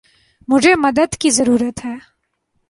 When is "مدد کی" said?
0.75-1.29